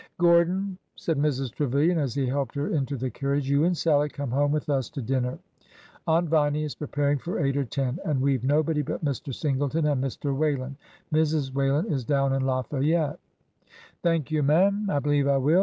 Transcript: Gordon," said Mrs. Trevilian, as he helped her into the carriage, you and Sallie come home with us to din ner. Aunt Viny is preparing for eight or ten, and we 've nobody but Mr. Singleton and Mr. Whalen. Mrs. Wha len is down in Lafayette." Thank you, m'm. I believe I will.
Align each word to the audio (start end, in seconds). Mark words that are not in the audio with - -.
Gordon," 0.17 0.79
said 0.95 1.19
Mrs. 1.19 1.51
Trevilian, 1.51 1.99
as 1.99 2.15
he 2.15 2.25
helped 2.25 2.55
her 2.55 2.69
into 2.69 2.97
the 2.97 3.11
carriage, 3.11 3.47
you 3.47 3.65
and 3.65 3.77
Sallie 3.77 4.09
come 4.09 4.31
home 4.31 4.51
with 4.51 4.67
us 4.67 4.89
to 4.89 4.99
din 4.99 5.21
ner. 5.21 5.37
Aunt 6.07 6.27
Viny 6.27 6.63
is 6.63 6.73
preparing 6.73 7.19
for 7.19 7.37
eight 7.39 7.55
or 7.55 7.65
ten, 7.65 7.99
and 8.03 8.19
we 8.19 8.35
've 8.35 8.43
nobody 8.43 8.81
but 8.81 9.05
Mr. 9.05 9.31
Singleton 9.31 9.85
and 9.85 10.03
Mr. 10.03 10.35
Whalen. 10.35 10.75
Mrs. 11.13 11.53
Wha 11.53 11.65
len 11.75 11.85
is 11.85 12.03
down 12.03 12.33
in 12.33 12.41
Lafayette." 12.41 13.19
Thank 14.01 14.31
you, 14.31 14.41
m'm. 14.41 14.89
I 14.89 14.97
believe 14.97 15.27
I 15.27 15.37
will. 15.37 15.59